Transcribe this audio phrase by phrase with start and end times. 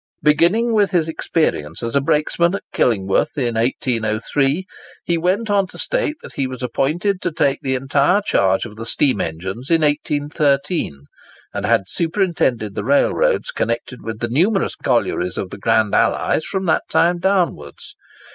[0.23, 4.65] Beginning with his experience as a brakesman at Killingworth in 1803,
[5.05, 8.77] he went on to state that he was appointed to take the entire charge of
[8.77, 11.03] the steam engines in 1813,
[11.53, 16.65] and had superintended the railroads connected with the numerous collieries of the Grand Allies from
[16.65, 17.93] that time downwards.